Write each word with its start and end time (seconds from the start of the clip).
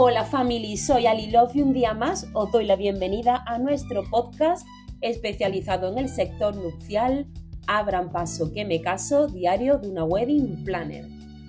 Hola 0.00 0.24
family, 0.24 0.76
soy 0.76 1.08
Ali 1.08 1.28
Love 1.28 1.56
y 1.56 1.60
un 1.60 1.72
día 1.72 1.92
más 1.92 2.28
os 2.32 2.52
doy 2.52 2.64
la 2.66 2.76
bienvenida 2.76 3.42
a 3.48 3.58
nuestro 3.58 4.04
podcast 4.04 4.64
especializado 5.00 5.90
en 5.90 5.98
el 5.98 6.08
sector 6.08 6.54
nupcial. 6.54 7.26
Abran 7.66 8.12
paso 8.12 8.52
que 8.52 8.64
me 8.64 8.80
caso, 8.80 9.26
diario 9.26 9.76
de 9.78 9.88
una 9.88 10.04
wedding 10.04 10.62
planner. 10.62 11.04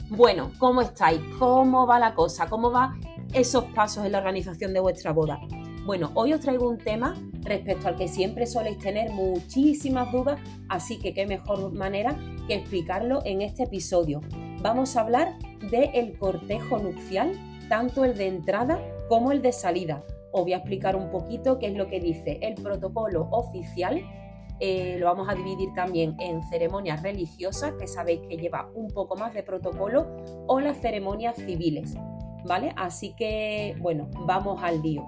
Bueno, 0.09 0.51
¿cómo 0.57 0.81
estáis? 0.81 1.21
¿Cómo 1.37 1.85
va 1.85 1.99
la 1.99 2.15
cosa? 2.15 2.49
¿Cómo 2.49 2.71
van 2.71 2.99
esos 3.33 3.65
pasos 3.65 4.03
en 4.03 4.13
la 4.13 4.17
organización 4.17 4.73
de 4.73 4.79
vuestra 4.79 5.13
boda? 5.13 5.39
Bueno, 5.85 6.09
hoy 6.15 6.33
os 6.33 6.39
traigo 6.39 6.67
un 6.67 6.79
tema 6.79 7.13
respecto 7.41 7.87
al 7.87 7.97
que 7.97 8.07
siempre 8.07 8.47
soléis 8.47 8.79
tener 8.79 9.11
muchísimas 9.11 10.11
dudas, 10.11 10.41
así 10.69 10.97
que 10.97 11.13
qué 11.13 11.27
mejor 11.27 11.71
manera 11.71 12.17
que 12.47 12.55
explicarlo 12.55 13.21
en 13.25 13.43
este 13.43 13.65
episodio. 13.65 14.21
Vamos 14.63 14.97
a 14.97 15.01
hablar 15.01 15.37
del 15.69 16.17
cortejo 16.17 16.79
nupcial, 16.79 17.31
tanto 17.69 18.03
el 18.03 18.17
de 18.17 18.27
entrada 18.27 18.81
como 19.07 19.31
el 19.31 19.41
de 19.41 19.53
salida. 19.53 20.03
Os 20.31 20.41
voy 20.41 20.53
a 20.53 20.57
explicar 20.57 20.95
un 20.95 21.09
poquito 21.09 21.59
qué 21.59 21.67
es 21.67 21.75
lo 21.75 21.87
que 21.87 21.99
dice 21.99 22.39
el 22.41 22.55
protocolo 22.55 23.29
oficial. 23.31 24.03
Eh, 24.59 24.97
lo 24.99 25.05
vamos 25.05 25.29
a 25.29 25.35
dividir 25.35 25.69
también 25.73 26.15
en 26.19 26.43
ceremonias 26.49 27.01
religiosas, 27.01 27.73
que 27.79 27.87
sabéis 27.87 28.21
que 28.27 28.37
lleva 28.37 28.69
un 28.75 28.89
poco 28.89 29.15
más 29.15 29.33
de 29.33 29.43
protocolo, 29.43 30.17
o 30.47 30.59
las 30.59 30.81
ceremonias 30.81 31.37
civiles. 31.37 31.95
¿Vale? 32.45 32.73
Así 32.75 33.15
que, 33.15 33.75
bueno, 33.79 34.09
vamos 34.25 34.61
al 34.63 34.81
lío. 34.81 35.07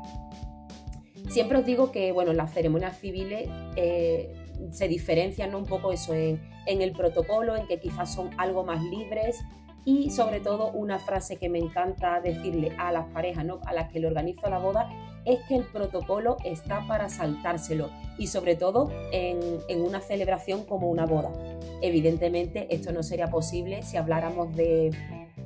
Siempre 1.30 1.60
os 1.60 1.66
digo 1.66 1.92
que, 1.92 2.12
bueno, 2.12 2.34
las 2.34 2.54
ceremonias 2.54 2.98
civiles 2.98 3.50
eh, 3.76 4.34
se 4.72 4.88
diferencian 4.88 5.56
un 5.56 5.66
poco 5.66 5.92
eso 5.92 6.14
en, 6.14 6.40
el 6.66 6.92
protocolo, 6.92 7.56
en 7.56 7.68
que 7.68 7.80
quizás 7.80 8.14
son 8.14 8.30
algo 8.38 8.64
más 8.64 8.84
libres 8.84 9.40
y 9.86 10.12
sobre 10.12 10.40
todo 10.40 10.72
una 10.72 11.00
frase 11.00 11.38
que 11.38 11.50
me 11.50 11.60
encanta 11.60 12.22
decirle 12.22 12.76
a 12.78 12.92
las 12.92 13.08
parejas, 13.08 13.46
¿no? 13.46 13.60
a 13.66 13.74
las 13.74 13.92
que 13.92 14.00
le 14.00 14.08
organizo 14.08 14.50
la 14.50 14.60
boda, 14.60 14.90
es 15.26 15.40
que 15.48 15.56
el 15.56 15.64
protocolo 15.64 16.38
está 16.44 16.86
para 16.88 17.10
saltárselo 17.10 17.90
y 18.18 18.28
sobre 18.28 18.56
todo 18.56 18.92
en, 19.12 19.40
en, 19.68 19.82
una 19.82 20.02
celebración 20.02 20.64
como 20.66 20.90
una 20.90 21.06
boda. 21.06 21.32
Evidentemente 21.82 22.68
esto 22.74 22.92
no 22.92 23.04
sería 23.04 23.28
posible 23.28 23.84
si 23.84 23.98
habláramos 23.98 24.56
de, 24.56 24.92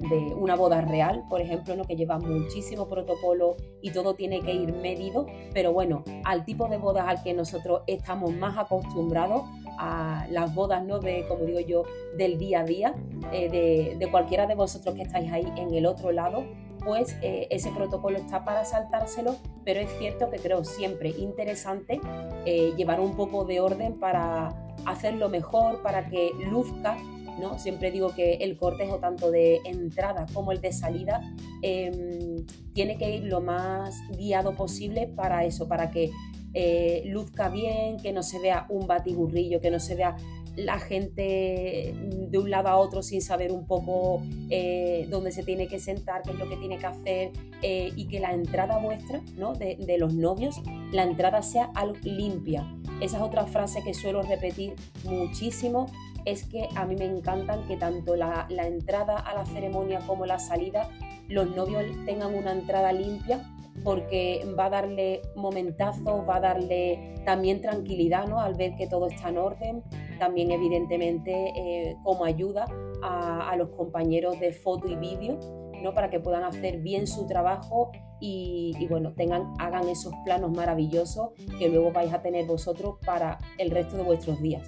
de 0.09 0.33
una 0.35 0.55
boda 0.55 0.81
real, 0.81 1.23
por 1.29 1.41
ejemplo, 1.41 1.75
¿no? 1.75 1.83
que 1.85 1.95
lleva 1.95 2.17
muchísimo 2.19 2.87
protocolo 2.87 3.55
y 3.81 3.91
todo 3.91 4.15
tiene 4.15 4.41
que 4.41 4.53
ir 4.53 4.73
medido, 4.73 5.25
pero 5.53 5.73
bueno, 5.73 6.03
al 6.23 6.45
tipo 6.45 6.67
de 6.67 6.77
bodas 6.77 7.05
al 7.07 7.23
que 7.23 7.33
nosotros 7.33 7.81
estamos 7.87 8.33
más 8.33 8.57
acostumbrados, 8.57 9.43
a 9.77 10.27
las 10.29 10.53
bodas, 10.53 10.83
¿no? 10.83 10.99
De, 10.99 11.25
como 11.27 11.45
digo 11.45 11.59
yo, 11.59 11.83
del 12.17 12.37
día 12.37 12.61
a 12.61 12.63
día, 12.63 12.95
eh, 13.31 13.97
de, 13.99 14.11
cualquiera 14.11 14.47
de 14.47 14.55
vosotros 14.55 14.95
que 14.95 15.03
estáis 15.03 15.31
ahí 15.31 15.51
en 15.57 15.73
el 15.73 15.85
otro 15.85 16.11
lado, 16.11 16.45
pues 16.83 17.17
eh, 17.21 17.47
ese 17.49 17.71
protocolo 17.71 18.17
está 18.17 18.45
para 18.45 18.63
saltárselo, 18.63 19.35
pero 19.63 19.79
es 19.79 19.89
cierto 19.97 20.29
que 20.29 20.37
creo 20.37 20.63
siempre 20.63 21.09
interesante 21.09 21.99
eh, 22.45 22.73
llevar 22.77 22.99
un 22.99 23.15
poco 23.15 23.43
de 23.43 23.59
orden 23.59 23.99
para 23.99 24.64
hacerlo 24.85 25.29
mejor, 25.29 25.81
para 25.81 26.09
que 26.09 26.31
luzca 26.49 26.97
¿no? 27.39 27.59
Siempre 27.59 27.91
digo 27.91 28.13
que 28.15 28.35
el 28.35 28.57
cortejo 28.57 28.99
tanto 28.99 29.31
de 29.31 29.59
entrada 29.65 30.25
como 30.33 30.51
el 30.51 30.61
de 30.61 30.71
salida 30.71 31.21
em, 31.61 32.45
tiene 32.73 32.97
que 32.97 33.15
ir 33.15 33.25
lo 33.25 33.41
más 33.41 33.95
guiado 34.17 34.53
posible 34.53 35.07
para 35.07 35.43
eso, 35.45 35.67
para 35.67 35.91
que 35.91 36.11
eh, 36.53 37.03
luzca 37.07 37.49
bien, 37.49 37.97
que 37.97 38.13
no 38.13 38.23
se 38.23 38.39
vea 38.39 38.65
un 38.69 38.87
batiburrillo, 38.87 39.59
que 39.59 39.69
no 39.69 39.79
se 39.79 39.95
vea 39.95 40.15
la 40.55 40.79
gente 40.79 41.93
de 42.29 42.37
un 42.37 42.49
lado 42.49 42.69
a 42.69 42.77
otro 42.77 43.03
sin 43.03 43.21
saber 43.21 43.51
un 43.51 43.65
poco 43.67 44.21
eh, 44.49 45.07
dónde 45.09 45.31
se 45.31 45.43
tiene 45.43 45.67
que 45.67 45.79
sentar, 45.79 46.21
qué 46.23 46.31
es 46.31 46.39
lo 46.39 46.49
que 46.49 46.57
tiene 46.57 46.77
que 46.77 46.85
hacer 46.85 47.31
eh, 47.61 47.91
y 47.95 48.07
que 48.07 48.19
la 48.19 48.33
entrada 48.33 48.77
vuestra, 48.77 49.21
¿no? 49.37 49.53
de, 49.53 49.75
de, 49.75 49.97
los 49.97 50.13
novios, 50.13 50.61
la 50.91 51.03
entrada 51.03 51.41
sea 51.41 51.71
algo 51.75 51.97
limpia. 52.03 52.65
Esa 53.01 53.17
es 53.17 53.23
otra 53.23 53.45
frase 53.45 53.81
que 53.83 53.93
suelo 53.93 54.21
repetir 54.21 54.73
muchísimo 55.03 55.87
es 56.25 56.45
que 56.45 56.67
a 56.75 56.85
mí 56.85 56.95
me 56.95 57.05
encantan 57.05 57.65
que 57.67 57.77
tanto 57.77 58.15
la, 58.15 58.47
entrada 58.49 59.17
a 59.17 59.33
la 59.35 59.45
ceremonia 59.45 59.99
como 60.05 60.25
la 60.25 60.39
salida, 60.39 60.89
los 61.29 61.55
novios 61.55 61.83
tengan 62.05 62.33
una 62.35 62.51
entrada 62.51 62.91
limpia 62.91 63.51
porque 63.83 64.45
va 64.57 64.65
a 64.65 64.69
darle 64.69 65.21
momentazo, 65.35 66.25
va 66.25 66.37
a 66.37 66.39
darle 66.39 67.15
también 67.25 67.61
tranquilidad 67.61 68.27
¿no? 68.27 68.39
al 68.39 68.55
ver 68.55 68.75
que 68.75 68.87
todo 68.87 69.07
está 69.07 69.29
en 69.29 69.37
orden, 69.37 69.83
también 70.19 70.51
evidentemente 70.51 71.31
eh, 71.55 71.97
como 72.03 72.25
ayuda 72.25 72.65
a, 73.01 73.55
los 73.57 73.69
compañeros 73.69 74.39
de 74.39 74.51
foto 74.51 74.87
y 74.87 74.95
vídeo, 74.95 75.39
¿no? 75.81 75.93
para 75.93 76.09
que 76.09 76.19
puedan 76.19 76.43
hacer 76.43 76.79
bien 76.79 77.07
su 77.07 77.27
trabajo 77.27 77.91
y, 78.19 78.73
bueno, 78.89 79.13
tengan, 79.13 79.53
hagan 79.59 79.87
esos 79.87 80.13
planos 80.25 80.51
maravillosos 80.51 81.29
que 81.59 81.69
luego 81.69 81.91
vais 81.91 82.11
a 82.13 82.21
tener 82.21 82.45
vosotros 82.45 82.95
para 83.05 83.37
el 83.57 83.69
resto 83.69 83.97
de 83.97 84.03
vuestros 84.03 84.41
días. 84.41 84.67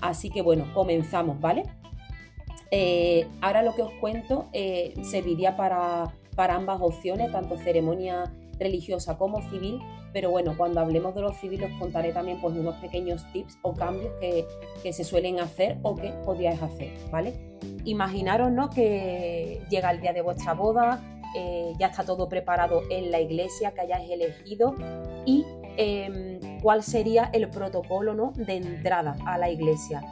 Así 0.00 0.30
que 0.30 0.42
bueno, 0.42 0.66
comenzamos, 0.74 1.40
¿vale? 1.40 1.64
Eh, 2.70 3.26
ahora 3.40 3.62
lo 3.62 3.74
que 3.74 3.82
os 3.82 3.92
cuento 4.00 4.48
eh, 4.52 4.94
serviría 5.02 5.56
para, 5.56 6.12
para 6.34 6.54
ambas 6.54 6.80
opciones, 6.80 7.30
tanto 7.30 7.56
ceremonia 7.56 8.32
religiosa 8.58 9.16
como 9.18 9.42
civil, 9.50 9.80
pero 10.12 10.30
bueno, 10.30 10.54
cuando 10.56 10.80
hablemos 10.80 11.14
de 11.14 11.22
los 11.22 11.36
civiles 11.38 11.70
os 11.72 11.78
contaré 11.78 12.12
también 12.12 12.40
pues 12.40 12.54
unos 12.54 12.76
pequeños 12.76 13.24
tips 13.32 13.58
o 13.62 13.74
cambios 13.74 14.12
que, 14.20 14.92
se 14.92 15.04
suelen 15.04 15.40
hacer 15.40 15.78
o 15.82 15.94
que 15.94 16.10
podríais 16.24 16.60
hacer, 16.62 16.92
¿vale? 17.10 17.32
Imaginaros 17.84 18.50
¿no? 18.50 18.68
que 18.68 19.62
llega 19.70 19.90
el 19.90 20.00
día 20.00 20.12
de 20.12 20.22
vuestra 20.22 20.54
boda, 20.54 21.00
eh, 21.36 21.72
ya 21.78 21.86
está 21.86 22.04
todo 22.04 22.28
preparado 22.28 22.82
en 22.90 23.10
la 23.10 23.20
iglesia 23.20 23.72
que 23.72 23.80
hayáis 23.80 24.10
elegido 24.10 24.74
y 25.24 25.44
Em, 25.76 26.38
cuál 26.60 26.82
sería 26.82 27.30
el 27.32 27.48
protocolo 27.48 28.14
¿no? 28.14 28.32
de 28.36 28.56
entrada 28.56 29.16
a 29.26 29.38
la 29.38 29.50
iglesia. 29.50 30.02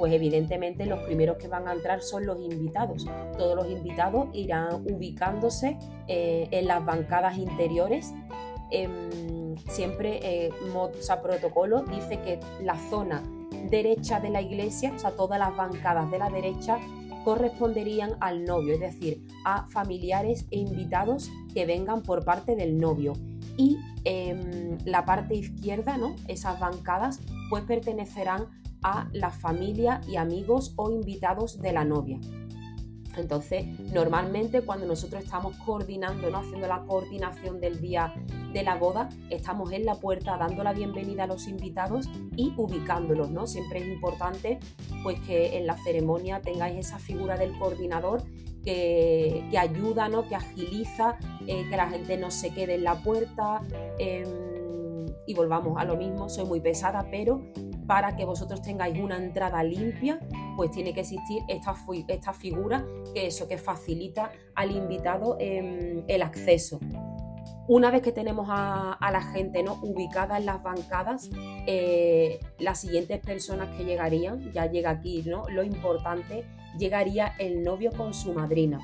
Pues 0.00 0.14
evidentemente 0.14 0.86
los 0.86 1.00
primeros 1.00 1.36
que 1.36 1.46
van 1.46 1.68
a 1.68 1.74
entrar 1.74 2.00
son 2.00 2.24
los 2.24 2.40
invitados. 2.40 3.06
Todos 3.36 3.54
los 3.54 3.70
invitados 3.70 4.28
irán 4.32 4.76
ubicándose 4.90 5.76
eh, 6.08 6.48
en 6.52 6.66
las 6.66 6.82
bancadas 6.82 7.36
interiores. 7.36 8.14
Em, 8.70 9.58
siempre, 9.68 10.20
eh, 10.22 10.50
protocolo 11.22 11.82
dice 11.82 12.18
que 12.22 12.40
la 12.62 12.76
zona 12.88 13.22
derecha 13.68 14.20
de 14.20 14.30
la 14.30 14.40
iglesia, 14.40 14.90
o 14.96 14.98
sea, 14.98 15.10
todas 15.10 15.38
las 15.38 15.54
bancadas 15.54 16.10
de 16.10 16.18
la 16.18 16.30
derecha 16.30 16.78
corresponderían 17.22 18.12
al 18.20 18.46
novio, 18.46 18.72
es 18.72 18.80
decir, 18.80 19.26
a 19.44 19.66
familiares 19.66 20.46
e 20.50 20.60
invitados 20.60 21.30
que 21.52 21.66
vengan 21.66 22.02
por 22.02 22.24
parte 22.24 22.56
del 22.56 22.78
novio 22.78 23.12
y 23.58 23.76
em, 24.04 24.78
la 24.86 25.04
parte 25.04 25.34
izquierda, 25.34 25.98
¿no? 25.98 26.16
esas 26.26 26.58
bancadas, 26.58 27.20
pues 27.50 27.64
pertenecerán 27.64 28.46
a 28.82 29.08
la 29.12 29.30
familia 29.30 30.00
y 30.08 30.16
amigos 30.16 30.72
o 30.76 30.90
invitados 30.90 31.60
de 31.60 31.72
la 31.72 31.84
novia. 31.84 32.18
Entonces, 33.16 33.66
normalmente 33.92 34.62
cuando 34.62 34.86
nosotros 34.86 35.24
estamos 35.24 35.56
coordinando, 35.58 36.30
¿no? 36.30 36.38
haciendo 36.38 36.68
la 36.68 36.84
coordinación 36.84 37.60
del 37.60 37.80
día 37.80 38.14
de 38.52 38.62
la 38.62 38.76
boda, 38.76 39.08
estamos 39.30 39.72
en 39.72 39.84
la 39.84 39.96
puerta 39.96 40.36
dando 40.38 40.62
la 40.62 40.72
bienvenida 40.72 41.24
a 41.24 41.26
los 41.26 41.48
invitados 41.48 42.08
y 42.36 42.52
ubicándolos, 42.56 43.30
¿no? 43.30 43.46
Siempre 43.46 43.80
es 43.80 43.88
importante 43.88 44.58
pues 45.02 45.20
que 45.20 45.58
en 45.58 45.66
la 45.66 45.76
ceremonia 45.82 46.40
tengáis 46.40 46.78
esa 46.78 46.98
figura 46.98 47.36
del 47.36 47.56
coordinador 47.58 48.22
que, 48.64 49.44
ayuda, 49.58 50.08
¿no? 50.08 50.28
que 50.28 50.36
agiliza, 50.36 51.16
eh, 51.46 51.66
que 51.68 51.76
la 51.76 51.88
gente 51.88 52.16
no 52.16 52.30
se 52.30 52.50
quede 52.50 52.74
en 52.74 52.84
la 52.84 53.02
puerta. 53.02 53.62
Em, 53.98 54.26
y 55.26 55.34
volvamos 55.34 55.78
a 55.78 55.84
lo 55.84 55.96
mismo, 55.96 56.28
soy 56.28 56.44
muy 56.44 56.60
pesada, 56.60 57.06
pero 57.10 57.40
para 57.90 58.14
que 58.14 58.24
vosotros 58.24 58.62
tengáis 58.62 58.96
una 59.00 59.16
entrada 59.16 59.64
limpia, 59.64 60.20
pues 60.56 60.70
tiene 60.70 60.94
que 60.94 61.00
existir 61.00 61.42
esta, 61.48 61.74
esta 62.06 62.32
figura 62.32 62.86
que 63.12 63.26
eso 63.26 63.48
que 63.48 63.58
facilita 63.58 64.30
al 64.54 64.70
invitado 64.70 65.36
em, 65.40 66.04
el 66.06 66.22
acceso. 66.22 66.78
Una 67.66 67.90
vez 67.90 68.02
que 68.02 68.12
tenemos 68.12 68.46
a, 68.48 68.96
la 69.10 69.20
gente 69.20 69.64
¿no? 69.64 69.80
ubicada 69.82 70.38
en 70.38 70.46
las 70.46 70.62
bancadas, 70.62 71.30
eh, 71.66 72.38
las 72.60 72.80
siguientes 72.80 73.18
personas 73.18 73.76
que 73.76 73.84
llegarían, 73.84 74.52
ya 74.52 74.66
llega 74.66 74.90
aquí 74.90 75.24
¿no? 75.26 75.48
lo 75.48 75.64
importante, 75.64 76.44
llegaría 76.78 77.34
el 77.40 77.64
novio 77.64 77.90
con 77.90 78.14
su 78.14 78.32
madrina. 78.32 78.78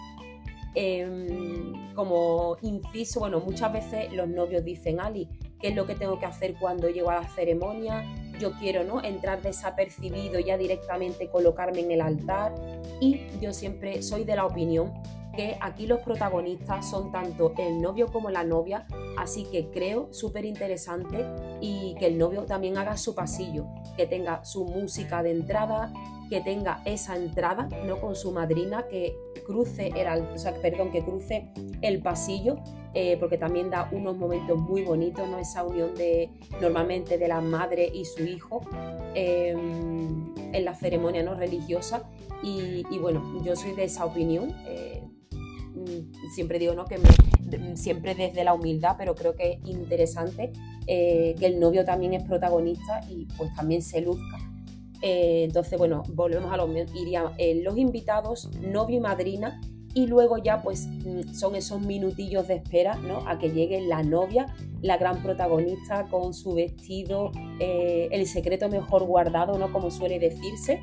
Em, 0.75 1.95
como 1.95 2.57
inciso, 2.61 3.21
bueno, 3.21 3.39
muchas 3.39 3.73
veces 3.73 4.13
los 4.13 4.29
novios 4.29 4.65
dicen, 4.65 5.01
Ali, 5.01 5.29
¿qué 5.61 5.69
es 5.69 5.77
lo 5.77 5.87
que 5.87 5.95
tengo 5.95 6.19
que 6.19 6.27
hacer 6.27 6.55
cuando 6.61 6.89
llego 6.89 7.11
a 7.11 7.23
la 7.23 7.29
ceremonia? 7.29 8.05
Yo 8.39 8.53
quiero 8.53 8.85
¿no? 8.85 9.03
entrar 9.03 9.43
desapercibido, 9.43 10.39
ya 10.41 10.57
directamente 10.57 11.29
colocarme 11.29 11.81
en 11.81 11.93
el 11.93 12.01
altar. 12.01 12.55
Y 13.01 13.27
yo 13.41 13.53
siempre 13.53 14.03
soy 14.03 14.25
de 14.25 14.37
la 14.37 14.47
opinión 14.47 14.93
que 15.37 15.57
aquí 15.61 15.87
los 15.87 16.01
protagonistas 16.01 16.89
son 16.89 17.13
tanto 17.13 17.53
el 17.59 17.81
novio 17.81 18.09
como 18.09 18.31
la 18.31 18.43
novia, 18.43 18.87
así 19.19 19.45
que 19.45 19.71
creo 19.71 20.13
súper 20.13 20.45
interesante 20.45 21.25
y 21.61 21.95
que 21.99 22.07
el 22.07 22.19
novio 22.19 22.45
también 22.45 22.79
haga 22.79 22.97
su 22.97 23.15
pasillo, 23.15 23.67
que 23.97 24.07
tenga 24.07 24.45
su 24.45 24.65
música 24.65 25.23
de 25.23 25.33
entrada, 25.33 25.93
que 26.29 26.41
tenga 26.41 26.83
esa 26.85 27.17
entrada, 27.17 27.69
¿no? 27.87 28.01
Con 28.01 28.17
su 28.17 28.33
madrina, 28.33 28.87
que 28.89 29.17
cruce 29.47 29.89
el, 29.89 30.25
perdón, 30.61 30.91
que 30.91 31.05
cruce 31.05 31.53
el 31.83 32.03
pasillo, 32.03 32.57
eh, 32.95 33.17
porque 33.19 33.39
también 33.39 33.71
da 33.71 33.89
unos 33.93 34.17
momentos 34.17 34.59
muy 34.59 34.83
bonitos, 34.83 35.29
¿no? 35.29 35.39
Esa 35.39 35.65
unión 35.65 35.95
de 35.95 36.31
normalmente 36.61 37.19
de 37.19 37.29
la 37.29 37.41
madre 37.41 37.91
y 37.93 38.05
su 38.05 38.25
hijo 38.25 38.63
em, 39.15 40.35
en 40.53 40.65
la 40.65 40.75
ceremonia 40.75 41.23
¿no? 41.23 41.35
religiosa. 41.35 42.03
Y, 42.43 42.85
bueno, 42.99 43.23
yo 43.43 43.57
soy 43.57 43.73
de 43.73 43.85
esa 43.85 44.05
opinión. 44.05 44.55
Eh, 44.67 45.06
siempre 46.35 46.59
digo 46.59 46.75
¿no? 46.75 46.85
que 46.85 46.99
siempre 47.75 48.15
desde 48.15 48.45
la 48.45 48.55
humildad, 48.55 48.97
pero 48.99 49.15
creo 49.15 49.35
que 49.35 49.53
es 49.53 49.59
interesante 49.69 50.53
eh, 50.87 51.35
que 51.39 51.47
el 51.47 51.61
novio 51.61 51.85
también 51.85 52.15
es 52.15 52.23
protagonista 52.23 53.01
y 53.11 53.27
pues 53.37 53.55
también 53.55 53.83
se 53.83 54.01
luzca. 54.01 54.39
Eh, 55.03 55.45
entonces, 55.45 55.79
bueno, 55.79 56.03
volvemos 56.15 56.53
a 56.53 56.57
lo. 56.57 56.67
Irían 56.95 57.33
eh, 57.39 57.61
los 57.63 57.77
invitados, 57.77 58.51
novio 58.61 58.97
y 58.97 59.01
madrina, 59.01 59.61
y 59.95 60.07
luego 60.07 60.39
ya 60.39 60.63
pues 60.63 60.87
mm, 60.87 61.35
son 61.35 61.55
esos 61.55 61.81
minutillos 61.81 62.49
de 62.49 62.57
espera, 62.57 62.97
¿no? 62.97 63.29
A 63.29 63.39
que 63.39 63.51
llegue 63.51 63.81
la 63.81 64.03
novia, 64.03 64.47
la 64.83 64.97
gran 64.97 65.23
protagonista 65.23 66.05
con 66.11 66.35
su 66.35 66.55
vestido, 66.55 67.33
el 67.59 68.27
secreto 68.27 68.69
mejor 68.69 69.05
guardado, 69.05 69.59
¿no? 69.59 69.73
Como 69.73 69.91
suele 69.91 70.19
decirse. 70.19 70.81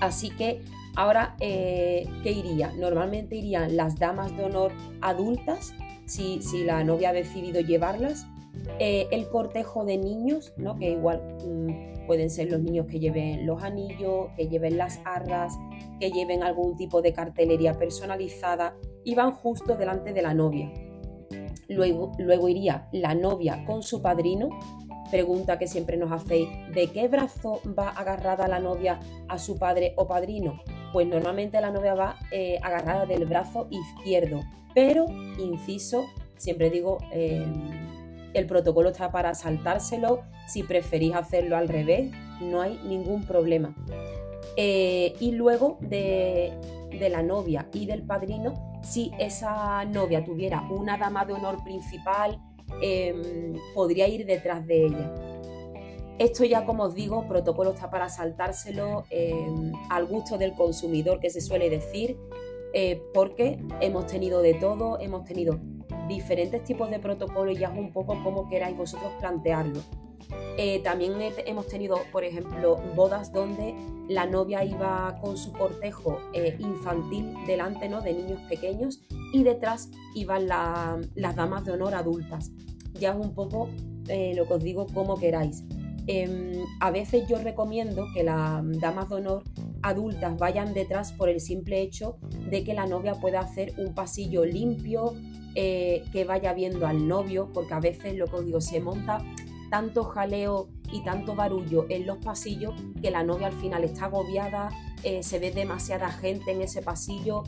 Así 0.00 0.30
que 0.30 0.60
ahora, 0.96 1.36
¿qué 1.38 2.08
iría? 2.24 2.72
Normalmente 2.72 3.36
irían 3.36 3.76
las 3.76 3.98
damas 3.98 4.36
de 4.36 4.44
honor 4.44 4.72
adultas, 5.00 5.74
si, 6.06 6.42
si 6.42 6.64
la 6.64 6.82
novia 6.84 7.10
ha 7.10 7.12
decidido 7.12 7.60
llevarlas, 7.60 8.26
el 8.80 9.28
cortejo 9.28 9.84
de 9.84 9.98
niños, 9.98 10.52
¿no? 10.56 10.76
Que 10.76 10.90
igual... 10.90 11.22
Mm, 11.46 11.96
Pueden 12.06 12.30
ser 12.30 12.50
los 12.50 12.60
niños 12.60 12.86
que 12.86 13.00
lleven 13.00 13.46
los 13.46 13.62
anillos, 13.62 14.28
que 14.36 14.48
lleven 14.48 14.76
las 14.78 15.00
arras, 15.04 15.58
que 15.98 16.10
lleven 16.10 16.42
algún 16.42 16.76
tipo 16.76 17.02
de 17.02 17.12
cartelería 17.12 17.74
personalizada 17.74 18.76
y 19.04 19.14
van 19.14 19.32
justo 19.32 19.76
delante 19.76 20.12
de 20.12 20.22
la 20.22 20.32
novia. 20.32 20.72
Luego, 21.68 22.12
luego 22.18 22.48
iría 22.48 22.88
la 22.92 23.14
novia 23.14 23.64
con 23.64 23.82
su 23.82 24.00
padrino. 24.00 24.50
Pregunta 25.10 25.58
que 25.58 25.66
siempre 25.66 25.96
nos 25.96 26.12
hacéis, 26.12 26.48
¿de 26.72 26.88
qué 26.92 27.08
brazo 27.08 27.60
va 27.76 27.90
agarrada 27.90 28.46
la 28.46 28.60
novia 28.60 29.00
a 29.28 29.38
su 29.38 29.58
padre 29.58 29.94
o 29.96 30.06
padrino? 30.06 30.60
Pues 30.96 31.08
normalmente 31.08 31.60
la 31.60 31.70
novia 31.70 31.92
va 31.92 32.16
eh, 32.30 32.58
agarrada 32.62 33.04
del 33.04 33.26
brazo 33.26 33.68
izquierdo, 33.68 34.40
pero, 34.74 35.04
inciso, 35.38 36.06
siempre 36.38 36.70
digo, 36.70 36.96
eh, 37.12 37.44
el 38.32 38.46
protocolo 38.46 38.88
está 38.88 39.12
para 39.12 39.34
saltárselo, 39.34 40.22
si 40.48 40.62
preferís 40.62 41.14
hacerlo 41.14 41.58
al 41.58 41.68
revés, 41.68 42.10
no 42.40 42.62
hay 42.62 42.80
ningún 42.82 43.26
problema. 43.26 43.76
Eh, 44.56 45.12
y 45.20 45.32
luego 45.32 45.76
de, 45.82 46.54
la 47.10 47.22
novia 47.22 47.68
y 47.74 47.84
del 47.84 48.02
padrino, 48.02 48.80
si 48.82 49.10
esa 49.18 49.84
novia 49.84 50.24
tuviera 50.24 50.66
una 50.70 50.96
dama 50.96 51.26
de 51.26 51.34
honor 51.34 51.62
principal, 51.62 52.40
em, 52.80 53.52
podría 53.74 54.08
ir 54.08 54.24
detrás 54.24 54.66
de 54.66 54.86
ella. 54.86 55.14
Esto 56.18 56.44
ya, 56.44 56.64
como 56.64 56.84
os 56.84 56.94
digo, 56.94 57.28
protocolo 57.28 57.72
está 57.72 57.90
para 57.90 58.08
saltárselo 58.08 59.04
em, 59.10 59.72
al 59.90 60.06
gusto 60.06 60.38
del 60.38 60.54
consumidor, 60.54 61.20
que 61.20 61.28
se 61.28 61.42
suele 61.42 61.68
decir, 61.68 62.16
eh, 62.72 63.02
porque 63.12 63.62
hemos 63.80 64.06
tenido 64.06 64.40
de 64.40 64.54
todo, 64.54 64.98
hemos 64.98 65.24
tenido 65.24 65.58
diferentes 66.08 66.64
tipos 66.64 66.90
de 66.90 66.98
protocolos 67.00 67.56
y 67.56 67.60
ya 67.60 67.68
es 67.68 67.78
un 67.78 67.92
poco 67.92 68.22
como 68.24 68.48
queráis 68.48 68.76
vosotros 68.76 69.12
plantearlo. 69.20 69.80
Eh, 70.56 70.80
también 70.82 71.12
hemos 71.46 71.66
tenido, 71.68 71.98
por 72.10 72.24
ejemplo, 72.24 72.78
bodas 72.94 73.30
donde 73.30 73.74
la 74.08 74.26
novia 74.26 74.64
iba 74.64 75.18
con 75.20 75.36
su 75.36 75.52
cortejo 75.52 76.18
eh, 76.32 76.56
infantil 76.58 77.34
delante 77.46 77.88
¿no? 77.88 78.00
de 78.00 78.14
niños 78.14 78.40
pequeños 78.48 79.02
y 79.32 79.42
detrás 79.42 79.90
iban 80.14 80.48
las 80.48 81.36
damas 81.36 81.64
de 81.66 81.72
honor 81.72 81.94
adultas. 81.94 82.52
Ya 82.94 83.10
es 83.10 83.16
un 83.16 83.34
poco 83.34 83.68
lo 84.08 84.46
que 84.46 84.54
os 84.54 84.62
digo 84.62 84.86
como 84.92 85.16
queráis. 85.16 85.64
Em, 86.06 86.64
a 86.80 86.90
veces 86.90 87.26
yo 87.28 87.38
recomiendo 87.38 88.06
que 88.14 88.22
las 88.22 88.62
damas 88.80 89.08
de 89.08 89.16
honor 89.16 89.42
adultas 89.82 90.38
vayan 90.38 90.72
detrás 90.72 91.12
por 91.12 91.28
el 91.28 91.40
simple 91.40 91.80
hecho 91.80 92.18
de 92.50 92.64
que 92.64 92.74
la 92.74 92.86
novia 92.86 93.14
pueda 93.14 93.40
hacer 93.40 93.74
un 93.76 93.94
pasillo 93.94 94.44
limpio, 94.44 95.14
eh, 95.54 96.04
que 96.12 96.24
vaya 96.24 96.52
viendo 96.52 96.86
al 96.86 97.08
novio, 97.08 97.50
porque 97.52 97.74
a 97.74 97.80
veces 97.80 98.14
lo 98.16 98.26
que 98.26 98.36
os 98.36 98.44
digo, 98.44 98.60
se 98.60 98.80
monta 98.80 99.24
tanto 99.70 100.04
jaleo 100.04 100.68
y 100.92 101.02
tanto 101.02 101.34
barullo 101.34 101.86
en 101.88 102.06
los 102.06 102.18
pasillos 102.18 102.74
que 103.02 103.10
la 103.10 103.22
novia 103.22 103.48
al 103.48 103.52
final 103.54 103.82
está 103.82 104.04
agobiada, 104.04 104.68
eh, 105.02 105.22
se 105.22 105.38
ve 105.38 105.50
demasiada 105.50 106.10
gente 106.10 106.52
en 106.52 106.62
ese 106.62 106.82
pasillo, 106.82 107.42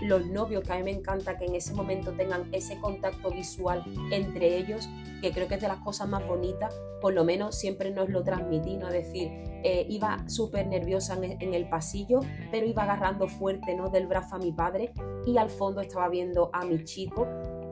los 0.00 0.26
novios, 0.26 0.62
que 0.62 0.72
a 0.72 0.76
mí 0.76 0.82
me 0.82 0.92
encanta 0.92 1.36
que 1.38 1.46
en 1.46 1.54
ese 1.54 1.74
momento 1.74 2.12
tengan 2.12 2.48
ese 2.52 2.78
contacto 2.80 3.30
visual 3.30 3.82
entre 4.10 4.56
ellos, 4.56 4.88
que 5.20 5.32
creo 5.32 5.48
que 5.48 5.56
es 5.56 5.60
de 5.60 5.68
las 5.68 5.78
cosas 5.78 6.08
más 6.08 6.26
bonitas, 6.26 6.74
por 7.00 7.12
lo 7.12 7.24
menos 7.24 7.56
siempre 7.58 7.90
nos 7.90 8.08
lo 8.08 8.22
transmití, 8.22 8.76
¿no? 8.76 8.88
Es 8.88 8.94
decir, 8.94 9.28
eh, 9.64 9.86
iba 9.88 10.28
súper 10.28 10.66
nerviosa 10.66 11.18
en, 11.20 11.54
el 11.54 11.68
pasillo, 11.68 12.20
pero 12.50 12.66
iba 12.66 12.84
agarrando 12.84 13.28
fuerte, 13.28 13.74
¿no? 13.74 13.88
Del 13.90 14.06
brazo 14.06 14.36
a 14.36 14.38
mi 14.38 14.52
padre 14.52 14.92
y 15.26 15.36
al 15.36 15.50
fondo 15.50 15.80
estaba 15.80 16.08
viendo 16.08 16.50
a 16.52 16.64
mi 16.64 16.84
chico. 16.84 17.26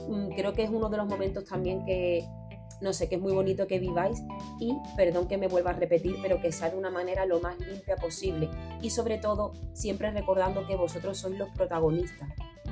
Mm, 0.08 0.28
creo 0.34 0.52
que 0.52 0.64
es 0.64 0.70
uno 0.70 0.88
de 0.88 0.96
los 0.96 1.06
momentos 1.06 1.44
también 1.44 1.84
que, 1.84 2.26
no 2.80 2.92
sé, 2.92 3.08
que 3.08 3.16
es 3.16 3.20
muy 3.20 3.32
bonito 3.32 3.66
que 3.66 3.78
viváis 3.78 4.22
y, 4.60 4.76
perdón 4.96 5.28
que 5.28 5.38
me 5.38 5.48
vuelva 5.48 5.70
a 5.70 5.74
repetir, 5.74 6.16
pero 6.22 6.40
que 6.40 6.52
sea 6.52 6.70
de 6.70 6.76
una 6.76 6.90
manera 6.90 7.26
lo 7.26 7.40
más 7.40 7.58
limpia 7.58 7.96
posible 7.96 8.50
y 8.82 8.90
sobre 8.90 9.18
todo 9.18 9.52
siempre 9.72 10.10
recordando 10.10 10.66
que 10.66 10.76
vosotros 10.76 11.18
sois 11.18 11.38
los 11.38 11.48
protagonistas. 11.50 12.28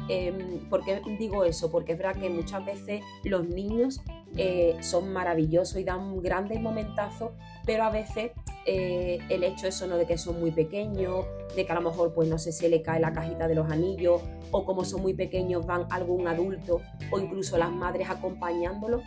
Eh, 0.09 0.61
¿Por 0.69 0.85
qué 0.85 1.01
digo 1.19 1.45
eso? 1.45 1.71
Porque 1.71 1.93
es 1.93 1.99
verdad 1.99 2.21
que 2.21 2.29
muchas 2.29 2.65
veces 2.65 3.03
los 3.25 3.49
niños 3.49 4.03
eh, 4.37 4.77
son 4.81 5.13
maravillosos 5.13 5.79
y 5.79 5.85
dan 5.85 6.21
grandes 6.21 6.61
momentazos, 6.61 7.31
pero 7.65 7.85
a 7.85 7.91
veces 7.91 8.33
eh, 8.67 9.19
el 9.31 9.45
hecho 9.45 9.67
eso 9.67 9.87
no 9.87 9.97
de 9.97 10.07
que 10.07 10.19
son 10.19 10.41
muy 10.41 10.51
pequeños, 10.51 11.25
de 11.57 11.65
que 11.65 11.73
a 11.73 11.77
lo 11.77 11.83
mejor 11.83 12.13
pues 12.13 12.29
no 12.29 12.39
sé 12.39 12.53
se 12.53 12.69
le 12.69 12.83
cae 12.83 13.01
la 13.01 13.13
cajita 13.13 13.49
de 13.49 13.55
los 13.55 13.71
anillos 13.71 14.21
o 14.51 14.65
como 14.65 14.85
son 14.85 15.03
muy 15.03 15.15
pequeños 15.15 15.67
van 15.67 15.87
algún 15.91 16.27
adulto 16.29 16.81
o 17.11 17.19
incluso 17.19 17.57
las 17.57 17.71
madres 17.71 18.11
acompañándolos, 18.11 19.03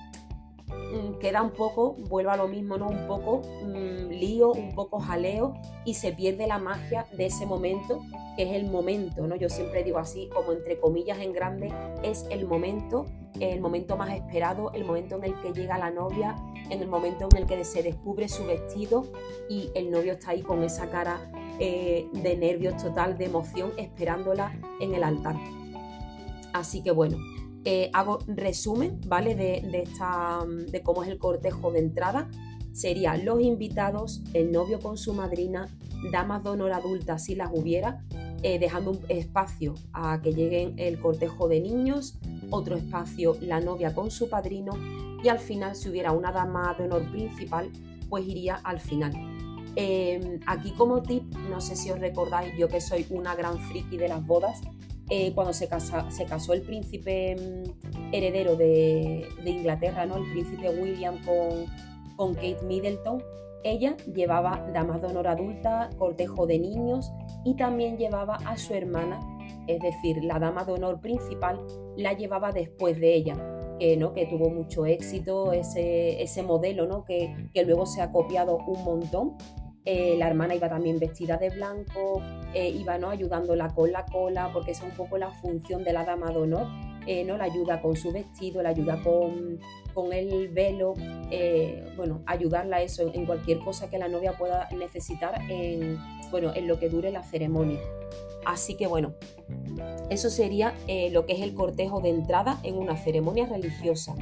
queda 1.20 1.42
un 1.42 1.52
poco, 1.52 1.94
vuelvo 1.94 2.32
a 2.32 2.38
lo 2.38 2.48
mismo, 2.48 2.78
¿no? 2.78 2.88
Un 2.88 3.08
poco 3.08 3.42
mm, 3.64 4.10
lío, 4.10 4.52
un 4.52 4.74
poco 4.74 5.00
jaleo 5.00 5.54
y 5.86 5.96
se 5.96 6.12
pierde 6.14 6.48
la 6.48 6.60
magia 6.60 7.08
de 7.18 7.26
ese 7.26 7.46
momento 7.46 8.02
que 8.36 8.44
es 8.44 8.56
el 8.56 8.70
momento, 8.70 9.28
¿no? 9.28 9.36
Yo 9.36 9.50
siempre 9.50 9.84
digo 9.84 9.98
así, 9.98 10.30
como 10.34 10.52
entre 10.52 10.80
comillas 10.80 11.20
en 11.20 11.34
grande, 11.34 11.74
es 12.04 12.26
el 12.30 12.46
momento, 12.46 13.06
el 13.40 13.60
momento 13.60 13.98
más 13.98 14.14
esperado, 14.14 14.72
el 14.74 14.86
momento 14.86 15.16
en 15.16 15.24
el 15.24 15.42
que 15.42 15.54
llega 15.54 15.78
la 15.80 15.90
novia, 15.90 16.36
en 16.70 16.82
el 16.82 16.88
momento 16.88 17.28
en 17.32 17.38
el 17.38 17.48
que 17.48 17.64
se 17.66 17.82
descubre 17.82 18.30
su 18.30 18.46
vestido 18.46 19.06
y 19.50 19.72
el 19.74 19.90
novio 19.90 20.14
está 20.14 20.32
ahí 20.32 20.44
con 20.44 20.64
esa 20.64 20.88
cara 20.90 21.32
eh, 21.60 22.08
de 22.14 22.38
nervios 22.38 22.78
total, 22.78 23.18
de 23.18 23.26
emoción, 23.26 23.72
esperándola 23.78 24.56
en 24.80 24.94
el 24.94 25.04
altar. 25.04 25.36
Así 26.54 26.84
que 26.84 26.92
bueno, 26.92 27.18
eh, 27.70 27.90
hago 27.92 28.20
resumen, 28.28 29.02
¿vale? 29.08 29.36
De, 29.36 29.60
de, 29.70 29.82
esta, 29.82 30.40
de 30.72 30.82
cómo 30.82 31.04
es 31.04 31.10
el 31.10 31.18
cortejo 31.18 31.70
de 31.70 31.80
entrada. 31.80 32.30
Serían 32.72 33.26
los 33.26 33.42
invitados, 33.42 34.24
el 34.34 34.54
novio 34.54 34.80
con 34.80 34.98
su 34.98 35.14
madrina, 35.14 35.68
damas 36.10 36.46
de 36.46 36.52
honor 36.52 36.72
adultas 36.72 37.26
si 37.26 37.36
las 37.36 37.50
hubiera, 37.52 38.06
eh, 38.42 38.58
dejando 38.58 38.92
un 38.92 39.00
espacio 39.10 39.76
a 39.92 40.22
que 40.22 40.32
lleguen 40.32 40.76
el 40.78 40.98
cortejo 41.02 41.50
de 41.50 41.60
niños, 41.60 42.18
otro 42.52 42.78
espacio 42.78 43.36
la 43.42 43.60
novia 43.60 43.94
con 43.94 44.12
su 44.12 44.30
padrino 44.30 44.72
y 45.22 45.28
al 45.28 45.40
final 45.40 45.76
si 45.76 45.90
hubiera 45.90 46.14
una 46.14 46.32
dama 46.32 46.74
de 46.78 46.86
honor 46.86 47.12
principal, 47.12 47.70
pues 48.08 48.26
iría 48.26 48.62
al 48.64 48.80
final. 48.80 49.12
Em, 49.76 50.40
aquí 50.46 50.72
como 50.72 51.02
tip, 51.02 51.36
no 51.50 51.60
sé 51.60 51.76
si 51.76 51.92
os 51.92 52.00
recordáis, 52.00 52.54
yo 52.58 52.70
que 52.70 52.80
soy 52.80 53.06
una 53.10 53.36
gran 53.36 53.60
friki 53.60 53.98
de 53.98 54.08
las 54.08 54.26
bodas, 54.26 54.62
eh, 55.10 55.32
cuando 55.34 55.54
se, 55.54 55.68
casó 55.70 56.54
el 56.54 56.62
príncipe 56.64 57.36
mm, 57.36 58.14
heredero 58.14 58.56
de, 58.56 59.28
Inglaterra, 59.46 60.06
¿no? 60.06 60.18
el 60.18 60.32
príncipe 60.32 60.70
William 60.70 61.18
con, 61.24 62.36
Kate 62.36 62.64
Middleton, 62.66 63.24
ella 63.64 63.96
llevaba 64.14 64.66
damas 64.74 65.02
de 65.02 65.08
honor 65.08 65.28
adulta, 65.28 65.90
cortejo 65.98 66.48
de 66.48 66.60
niños 66.60 67.12
y 67.46 67.56
también 67.56 67.98
llevaba 67.98 68.36
a 68.46 68.58
su 68.58 68.74
hermana, 68.74 69.20
es 69.68 69.80
decir, 69.80 70.24
la 70.24 70.40
dama 70.40 70.64
de 70.66 70.74
honor 70.74 71.00
principal 71.00 71.60
la 71.96 72.14
llevaba 72.14 72.52
después 72.52 73.00
de 73.00 73.14
ella, 73.14 73.36
que, 73.80 73.96
¿no? 73.96 74.14
que 74.14 74.26
tuvo 74.26 74.50
mucho 74.50 74.86
éxito 74.86 75.54
ese, 75.54 76.22
ese 76.22 76.44
modelo 76.44 76.88
¿no? 76.88 77.06
que, 77.06 77.50
luego 77.66 77.86
se 77.86 78.02
ha 78.02 78.12
copiado 78.12 78.58
un 78.58 78.84
montón. 78.84 79.38
La 80.18 80.28
hermana 80.28 80.54
iba 80.54 80.68
también 80.68 81.00
vestida 81.00 81.38
de 81.38 81.50
blanco, 81.50 82.22
iba 82.54 82.98
¿no? 82.98 83.10
ayudándola 83.10 83.74
con 83.74 83.92
la 83.92 84.06
cola, 84.06 84.50
porque 84.52 84.72
esa 84.72 84.86
es 84.86 84.92
un 84.92 84.98
poco 84.98 85.18
la 85.18 85.32
función 85.32 85.84
de 85.84 85.94
la 85.94 86.04
dama 86.04 86.30
de 86.32 86.38
honor, 86.38 86.68
¿no? 87.26 87.38
la 87.38 87.46
ayuda 87.46 87.82
con 87.82 87.96
su 87.96 88.12
vestido, 88.12 88.62
la 88.62 88.70
ayuda 88.70 89.02
con, 89.02 89.60
con 89.94 90.12
el 90.12 90.50
velo, 90.50 90.94
bueno, 91.96 92.22
ayudarla 92.26 92.78
a 92.78 92.82
eso 92.82 93.10
en 93.14 93.26
cualquier 93.26 93.60
cosa 93.60 93.90
que 93.90 93.98
la 93.98 94.10
novia 94.10 94.34
pueda 94.34 94.68
necesitar 94.76 95.40
en, 95.50 95.98
bueno, 96.32 96.52
en 96.54 96.68
lo 96.68 96.80
que 96.80 96.90
dure 96.90 97.12
la 97.12 97.24
ceremonia. 97.24 97.80
Así 98.48 98.76
que 98.76 98.88
bueno, 98.88 99.14
eso 100.10 100.30
sería 100.30 100.74
eh, 100.88 101.10
lo 101.12 101.26
que 101.26 101.34
es 101.34 101.42
el 101.42 101.54
cortejo 101.54 102.00
de 102.00 102.10
entrada 102.10 102.60
en 102.64 102.78
una 102.78 102.96
ceremonia 102.96 103.46
religiosa. 103.46 104.16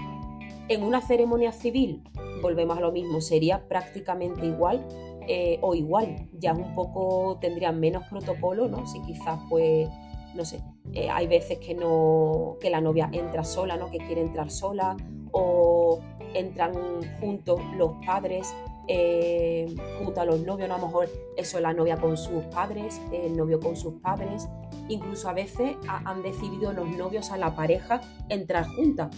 En 0.67 0.81
una 0.81 0.99
ceremonia 1.01 1.51
civil, 1.51 2.01
volvemos 2.41 2.75
a 2.75 2.81
lo 2.81 2.91
mismo, 2.91 3.21
sería 3.21 3.67
prácticamente 3.67 4.43
igual 4.47 4.83
eh, 5.27 5.59
o 5.61 5.75
igual. 5.75 6.29
Ya 6.39 6.53
un 6.53 6.75
poco 6.75 7.37
tendrían 7.39 7.79
menos 7.79 8.03
protocolo, 8.07 8.67
¿no? 8.67 8.85
Si 8.87 9.01
quizás 9.01 9.39
pues, 9.49 9.89
no 10.33 10.45
sé, 10.45 10.61
eh, 10.93 11.09
hay 11.09 11.27
veces 11.27 11.59
que 11.59 11.73
no, 11.73 12.57
que 12.59 12.69
la 12.69 12.81
novia 12.81 13.09
entra 13.11 13.43
sola, 13.43 13.77
¿no? 13.77 13.89
Que 13.89 13.97
quiere 13.97 14.21
entrar 14.21 14.49
sola 14.49 14.95
o 15.31 15.99
entran 16.33 16.73
juntos 17.19 17.59
los 17.77 17.93
padres 18.05 18.53
eh, 18.87 19.73
junto 19.97 20.21
a 20.21 20.25
los 20.25 20.41
novios, 20.41 20.69
¿no? 20.69 20.75
a 20.75 20.77
lo 20.77 20.85
mejor 20.85 21.09
eso 21.37 21.57
es 21.57 21.63
la 21.63 21.73
novia 21.73 21.97
con 21.97 22.15
sus 22.17 22.43
padres, 22.45 23.01
el 23.11 23.35
novio 23.35 23.59
con 23.59 23.75
sus 23.75 23.95
padres, 23.95 24.47
incluso 24.89 25.27
a 25.27 25.33
veces 25.33 25.75
han 25.87 26.21
decidido 26.21 26.71
los 26.71 26.87
novios 26.89 27.31
a 27.31 27.37
la 27.37 27.55
pareja 27.55 28.01
entrar 28.29 28.67
juntas. 28.67 29.09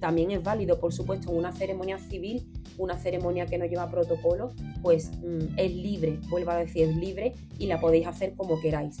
También 0.00 0.30
es 0.30 0.42
válido, 0.42 0.78
por 0.78 0.92
supuesto, 0.92 1.30
en 1.30 1.38
una 1.38 1.52
ceremonia 1.52 1.98
civil, 1.98 2.50
una 2.78 2.96
ceremonia 2.96 3.46
que 3.46 3.58
no 3.58 3.66
lleva 3.66 3.90
protocolo, 3.90 4.52
pues 4.82 5.10
mm, 5.18 5.56
es 5.56 5.74
libre, 5.74 6.18
vuelvo 6.28 6.50
a 6.50 6.56
decir, 6.56 6.88
es 6.88 6.96
libre 6.96 7.34
y 7.58 7.66
la 7.66 7.80
podéis 7.80 8.06
hacer 8.06 8.34
como 8.34 8.60
queráis. 8.60 8.98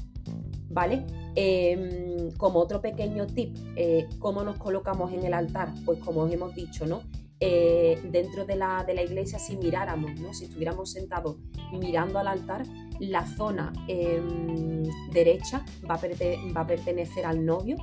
¿Vale? 0.70 1.06
Em, 1.34 2.30
como 2.36 2.58
otro 2.58 2.80
pequeño 2.80 3.26
tip, 3.26 3.56
eh, 3.76 4.06
¿cómo 4.18 4.44
nos 4.44 4.58
colocamos 4.58 5.12
en 5.12 5.24
el 5.24 5.32
altar? 5.32 5.72
Pues 5.86 5.98
como 5.98 6.22
os 6.22 6.32
hemos 6.32 6.54
dicho, 6.54 6.86
¿no? 6.86 7.00
Eh, 7.40 8.00
dentro 8.10 8.44
de 8.44 8.56
la, 8.56 8.82
de 8.84 8.94
la, 8.94 9.02
iglesia 9.02 9.38
si 9.38 9.56
miráramos, 9.56 10.18
¿no? 10.20 10.34
si 10.34 10.46
estuviéramos 10.46 10.90
sentados 10.90 11.36
mirando 11.70 12.18
al 12.18 12.26
altar, 12.26 12.64
la 12.98 13.24
zona 13.28 13.72
em, 13.86 14.82
derecha 15.12 15.64
va 15.88 16.00
va 16.00 16.60
a, 16.62 16.66
pertenecer 16.66 17.24
al 17.24 17.46
novio 17.46 17.76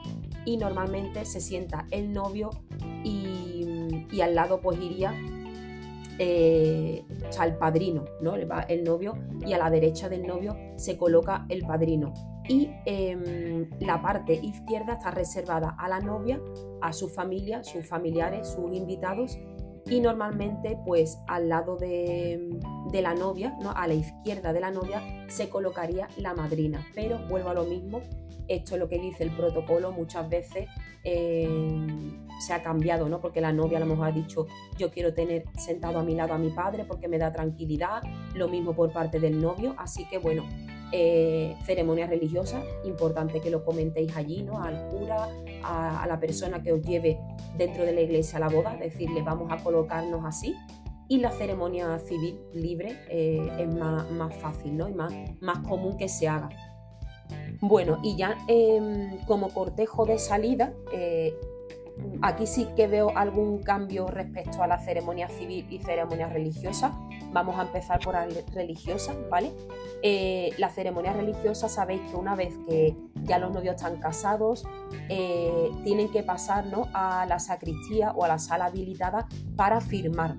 y 0.45 0.57
normalmente 0.57 1.25
se 1.25 1.41
sienta 1.41 1.87
el 1.91 2.13
novio 2.13 2.51
y, 3.03 4.05
y 4.11 4.21
al 4.21 4.35
lado 4.35 4.61
pues 4.61 4.79
iría 4.79 5.13
eh, 6.17 7.03
el 7.43 7.55
padrino, 7.57 8.05
¿no? 8.21 8.35
el 8.35 8.83
novio 8.85 9.17
y 9.45 9.51
a 9.51 9.57
la 9.57 9.69
derecha 9.69 10.07
del 10.07 10.25
novio 10.25 10.55
se 10.77 10.97
coloca 10.97 11.45
el 11.49 11.65
padrino 11.65 12.13
y 12.47 12.69
em, 12.85 13.69
la 13.81 14.01
parte 14.01 14.33
izquierda 14.33 14.93
está 14.93 15.11
reservada 15.11 15.75
a 15.77 15.89
la 15.89 15.99
novia, 15.99 16.39
a 16.81 16.93
su 16.93 17.09
familia, 17.09 17.63
sus 17.65 17.85
familiares, 17.85 18.47
sus 18.47 18.73
invitados 18.73 19.37
y 19.87 19.99
normalmente 19.99 20.79
pues 20.85 21.19
al 21.27 21.49
lado 21.49 21.75
de, 21.75 22.49
la 23.01 23.13
novia, 23.13 23.55
¿no? 23.61 23.71
a 23.71 23.87
la 23.87 23.93
izquierda 23.93 24.53
de 24.53 24.59
la 24.59 24.71
novia 24.71 25.01
se 25.27 25.49
colocaría 25.49 26.07
la 26.17 26.33
madrina, 26.33 26.85
pero 26.93 27.19
vuelvo 27.27 27.49
a 27.49 27.53
lo 27.53 27.63
mismo, 27.63 28.01
esto 28.47 28.75
es 28.75 28.79
lo 28.79 28.87
que 28.87 28.99
dice 28.99 29.23
el 29.23 29.31
protocolo 29.31 29.91
muchas 29.91 30.29
veces 30.29 30.67
em, 31.03 32.27
se 32.39 32.53
ha 32.53 32.61
cambiado, 32.61 33.09
¿no? 33.09 33.21
porque 33.21 33.41
la 33.41 33.51
novia 33.51 33.77
a 33.77 33.81
lo 33.81 33.87
mejor 33.87 34.07
ha 34.07 34.11
dicho 34.11 34.47
yo 34.77 34.91
quiero 34.91 35.13
tener 35.13 35.45
sentado 35.57 35.99
a 35.99 36.03
mi 36.03 36.15
lado 36.15 36.33
a 36.33 36.37
mi 36.37 36.49
padre 36.49 36.85
porque 36.85 37.07
me 37.07 37.17
da 37.17 37.31
tranquilidad, 37.31 38.03
lo 38.33 38.47
mismo 38.47 38.75
por 38.75 38.91
parte 38.91 39.19
del 39.19 39.41
novio, 39.41 39.75
así 39.77 40.07
que 40.07 40.17
bueno, 40.17 40.43
eh, 40.91 41.57
ceremonias 41.65 42.09
religiosas, 42.09 42.63
importante 42.83 43.41
que 43.41 43.49
lo 43.49 43.65
comentéis 43.65 44.15
allí, 44.15 44.43
¿no? 44.43 44.61
Al 44.63 44.87
cura, 44.89 45.27
a, 45.63 46.05
la 46.07 46.19
persona 46.19 46.61
que 46.61 46.71
os 46.71 46.81
lleve 46.83 47.19
dentro 47.57 47.83
de 47.83 47.91
la 47.91 48.01
iglesia 48.01 48.37
a 48.37 48.41
la 48.41 48.49
boda, 48.49 48.77
decirle 48.77 49.21
vamos 49.21 49.51
a 49.51 49.57
colocarnos 49.57 50.23
así. 50.23 50.55
Y 51.07 51.17
la 51.19 51.31
ceremonia 51.31 51.99
civil 51.99 52.39
libre 52.53 52.97
eh, 53.09 53.47
es 53.59 53.67
más, 53.75 54.35
fácil 54.37 54.75
¿no? 54.77 54.89
y 54.89 54.93
más, 54.93 55.13
más 55.39 55.59
común 55.59 55.97
que 55.97 56.09
se 56.09 56.27
haga. 56.27 56.49
Bueno, 57.61 57.99
y 58.03 58.15
ya 58.15 58.37
em, 58.47 59.17
como 59.25 59.49
cortejo 59.49 60.05
de 60.05 60.19
salida, 60.19 60.73
eh, 60.91 61.33
Aquí 62.21 62.45
sí 62.45 62.67
que 62.75 62.87
veo 62.87 63.15
algún 63.15 63.59
cambio 63.59 64.07
respecto 64.07 64.61
a 64.61 64.67
la 64.67 64.79
ceremonia 64.79 65.29
civil 65.29 65.65
y 65.69 65.79
ceremonia 65.79 66.27
religiosa. 66.27 66.93
Vamos 67.31 67.57
a 67.57 67.63
empezar 67.63 67.99
por 67.99 68.13
la 68.15 68.27
religiosa, 68.53 69.13
¿vale? 69.29 69.53
Eh, 70.01 70.51
la 70.57 70.69
ceremonia 70.69 71.13
religiosa, 71.13 71.69
sabéis 71.69 72.01
que 72.09 72.15
una 72.15 72.35
vez 72.35 72.53
que 72.67 72.95
ya 73.23 73.39
los 73.39 73.51
novios 73.51 73.75
están 73.75 73.97
casados, 73.99 74.65
eh, 75.09 75.71
tienen 75.83 76.09
que 76.11 76.23
pasar 76.23 76.65
a 76.93 77.25
la 77.27 77.39
sacristía 77.39 78.11
o 78.11 78.23
a 78.23 78.27
la 78.27 78.39
sala 78.39 78.65
habilitada 78.65 79.27
para 79.55 79.79
firmar. 79.79 80.35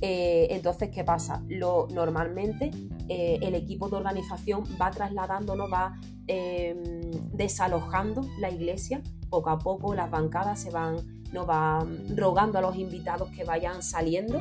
Eh, 0.00 0.48
entonces, 0.50 0.90
¿qué 0.90 1.04
pasa? 1.04 1.42
Lo, 1.48 1.88
normalmente 1.90 2.70
el 3.08 3.54
equipo 3.54 3.88
de 3.88 3.96
organización 3.96 4.64
va 4.80 4.90
trasladándonos, 4.90 5.72
va 5.72 5.94
em, 6.26 7.10
desalojando 7.32 8.22
la 8.40 8.50
iglesia 8.50 9.00
poco 9.28 9.50
a 9.50 9.58
poco 9.58 9.94
las 9.94 10.10
bancadas 10.10 10.60
se 10.60 10.70
van, 10.70 10.96
no 11.32 11.46
van 11.46 12.16
rogando 12.16 12.58
a 12.58 12.62
los 12.62 12.76
invitados 12.76 13.30
que 13.30 13.44
vayan 13.44 13.82
saliendo 13.82 14.40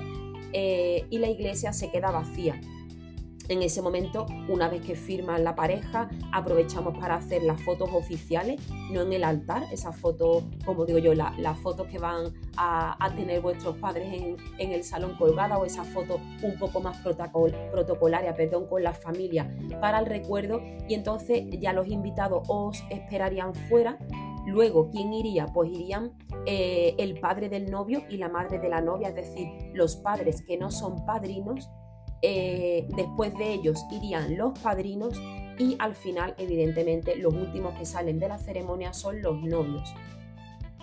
eh, 0.53 1.05
y 1.09 1.17
la 1.17 1.29
iglesia 1.29 1.73
se 1.73 1.91
queda 1.91 2.11
vacía. 2.11 2.59
En 3.47 3.61
ese 3.61 3.81
momento, 3.81 4.25
una 4.47 4.69
vez 4.69 4.81
que 4.81 4.95
firman 4.95 5.43
la 5.43 5.55
pareja, 5.55 6.09
aprovechamos 6.31 6.97
para 6.97 7.15
hacer 7.15 7.43
las 7.43 7.61
fotos 7.61 7.89
oficiales, 7.93 8.59
no 8.91 9.01
en 9.01 9.13
el 9.13 9.23
altar, 9.23 9.63
esas 9.71 9.95
fotos, 9.97 10.43
como 10.65 10.85
digo 10.85 10.99
yo, 10.99 11.13
las 11.13 11.59
fotos 11.59 11.87
que 11.87 11.99
van 11.99 12.33
a, 12.57 12.97
tener 13.15 13.41
vuestros 13.41 13.77
padres 13.77 14.07
en, 14.57 14.71
el 14.71 14.83
salón 14.83 15.15
colgada 15.17 15.57
o 15.57 15.65
esas 15.65 15.87
fotos 15.87 16.19
un 16.41 16.57
poco 16.57 16.81
más 16.81 16.97
protocol, 16.97 17.53
protocolaria, 17.71 18.35
perdón, 18.35 18.67
con 18.67 18.83
la 18.83 18.93
familia 18.93 19.55
para 19.79 19.99
el 19.99 20.05
recuerdo 20.05 20.61
y 20.87 20.95
entonces 20.95 21.45
ya 21.59 21.71
los 21.71 21.87
invitados 21.87 22.43
os 22.49 22.83
esperarían 22.89 23.53
fuera 23.53 23.97
Luego, 24.45 24.89
¿quién 24.91 25.11
iría? 25.13 25.47
Pues 25.47 25.71
irían 25.71 26.11
eh, 26.45 26.93
el 26.99 27.19
padre 27.19 27.49
del 27.49 27.71
novio 27.71 28.03
y 28.09 28.17
la 28.17 28.29
madre 28.29 28.59
de 28.59 28.69
la 28.69 28.79
novia, 28.79 29.09
es 29.09 29.15
decir, 29.15 29.47
los 29.73 29.97
padres 29.97 30.43
que 30.43 30.57
no 30.57 30.69
son 30.69 31.03
padrinos. 31.05 31.69
Eh, 32.27 32.87
después 32.95 33.37
de 33.37 33.53
ellos 33.53 33.85
irían 33.91 34.35
los 34.35 34.57
padrinos 34.57 35.13
y 35.59 35.75
al 35.77 35.93
final, 35.93 36.33
evidentemente, 36.39 37.15
los 37.17 37.35
últimos 37.35 37.77
que 37.77 37.85
salen 37.85 38.17
de 38.17 38.27
la 38.27 38.39
ceremonia 38.39 38.93
son 38.93 39.21
los 39.21 39.43
novios. 39.43 39.93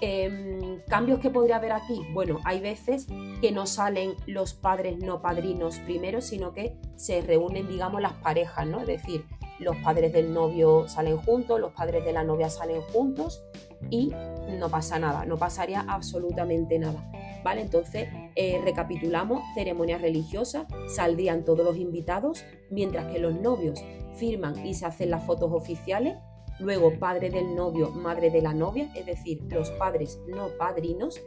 Em, 0.01 0.81
¿Cambios 0.87 1.19
que 1.19 1.31
podría 1.31 1.57
haber 1.57 1.73
aquí? 1.73 2.01
Bueno, 2.13 2.39
hay 2.45 2.61
veces 2.61 3.09
que 3.41 3.51
no 3.51 3.67
salen 3.67 4.15
los 4.27 4.55
padres 4.55 4.99
no 4.99 5.21
padrinos 5.21 5.81
primero, 5.81 6.21
sino 6.21 6.53
que 6.53 6.77
se 6.95 7.23
reúnen, 7.23 7.69
digamos, 7.69 8.01
las 8.01 8.15
parejas, 8.15 8.65
¿no? 8.65 8.81
Es 8.83 8.87
decir, 8.87 9.25
los 9.63 9.77
padres 9.77 10.13
del 10.13 10.33
novio 10.33 10.89
salen 10.89 11.17
juntos, 11.17 11.61
los 11.61 11.73
padres 11.73 12.05
de 12.05 12.13
la 12.13 12.25
novia 12.25 12.51
salen 12.51 12.81
juntos 12.83 13.43
y 13.91 14.13
no 14.59 14.69
pasa 14.69 14.99
nada, 14.99 15.25
no 15.25 15.37
pasaría 15.37 15.81
absolutamente 15.89 16.79
nada. 16.79 17.11
¿Vale? 17.43 17.63
Entonces, 17.63 18.09
eh, 18.37 18.61
recapitulamos, 18.63 19.43
ceremonia 19.55 19.99
religiosa, 19.99 20.67
saldrían 20.87 21.45
todos 21.45 21.65
los 21.65 21.77
invitados, 21.77 22.45
mientras 22.71 23.13
que 23.13 23.19
los 23.19 23.35
novios 23.41 23.83
firman 24.17 24.65
y 24.65 24.75
se 24.75 24.87
hacen 24.87 25.11
las 25.11 25.25
fotos 25.25 25.51
oficiales, 25.53 26.17
luego 26.61 26.99
padre 26.99 27.31
del 27.31 27.55
novio, 27.55 27.91
madre 27.91 28.31
de 28.31 28.43
la 28.43 28.55
novia, 28.55 28.91
es 28.95 29.07
decir, 29.07 29.43
los 29.49 29.71
padres 29.71 30.21
no 30.29 30.49
padrinos, 30.59 31.21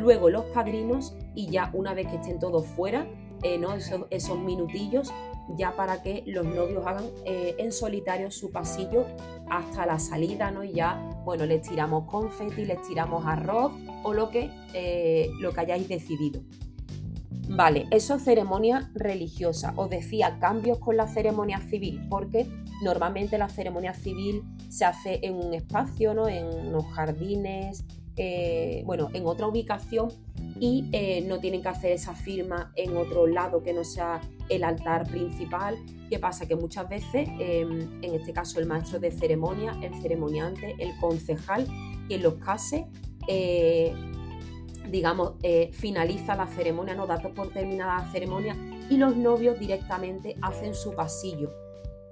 luego 0.00 0.30
los 0.30 0.44
padrinos 0.46 1.14
y 1.34 1.48
ya 1.50 1.70
una 1.72 1.94
vez 1.94 2.08
que 2.08 2.16
estén 2.16 2.38
todos 2.38 2.66
fuera, 2.66 3.06
eh, 3.44 3.60
esos, 4.10 4.38
minutillos, 4.38 5.12
ya 5.58 5.76
para 5.76 6.02
que 6.02 6.24
los 6.26 6.46
novios 6.46 6.86
hagan 6.86 7.04
eh, 7.26 7.54
en 7.58 7.72
solitario 7.72 8.30
su 8.30 8.50
pasillo 8.50 9.04
hasta 9.50 9.84
la 9.84 9.98
salida, 9.98 10.50
¿no? 10.50 10.64
Y 10.64 10.72
ya, 10.72 11.10
bueno, 11.26 11.44
les 11.44 11.60
tiramos 11.60 12.10
confeti, 12.10 12.64
les 12.64 12.80
tiramos 12.88 13.26
arroz 13.26 13.72
o 14.02 14.14
lo 14.14 14.30
que, 14.30 14.50
eh, 14.72 15.28
lo 15.40 15.52
que 15.52 15.60
hayáis 15.60 15.86
decidido. 15.88 16.40
Vale, 17.46 17.86
eso 17.90 18.14
es 18.14 18.24
ceremonia 18.24 18.90
religiosa. 18.94 19.74
Os 19.76 19.90
decía 19.90 20.38
cambios 20.40 20.78
con 20.78 20.96
la 20.96 21.06
ceremonia 21.06 21.60
civil, 21.60 22.00
porque 22.08 22.46
normalmente 22.82 23.36
la 23.36 23.50
ceremonia 23.50 23.92
civil 23.92 24.42
se 24.70 24.86
hace 24.86 25.20
en 25.22 25.34
un 25.34 25.52
espacio, 25.52 26.14
¿no? 26.14 26.28
En 26.28 26.46
unos 26.46 26.86
jardines, 26.94 27.84
bueno, 28.86 29.10
en 29.12 29.26
otra 29.26 29.46
ubicación 29.46 30.08
y 30.60 30.88
eh, 30.92 31.24
no 31.26 31.40
tienen 31.40 31.62
que 31.62 31.68
hacer 31.68 31.92
esa 31.92 32.14
firma 32.14 32.72
en 32.76 32.96
otro 32.96 33.26
lado 33.26 33.62
que 33.62 33.72
no 33.72 33.84
sea 33.84 34.20
el 34.48 34.64
altar 34.64 35.08
principal. 35.08 35.76
¿Qué 36.08 36.18
pasa? 36.18 36.46
Que 36.46 36.56
muchas 36.56 36.88
veces, 36.88 37.28
em, 37.38 38.02
en 38.02 38.14
este 38.14 38.32
caso 38.32 38.60
el 38.60 38.66
maestro 38.66 38.98
de 38.98 39.10
ceremonia, 39.10 39.76
el 39.82 39.94
ceremoniante, 40.00 40.76
el 40.78 40.96
concejal, 40.98 41.66
quien 42.06 42.22
los 42.22 42.34
case, 42.34 42.86
eh, 43.26 43.94
digamos, 44.90 45.34
finaliza 45.72 46.36
la 46.36 46.46
ceremonia, 46.46 46.94
no 46.94 47.06
da 47.06 47.18
por 47.18 47.48
terminada 47.52 48.04
la 48.04 48.12
ceremonia 48.12 48.56
y 48.90 48.96
los 48.96 49.16
novios 49.16 49.58
directamente 49.58 50.36
hacen 50.42 50.74
su 50.74 50.94
pasillo. 50.94 51.50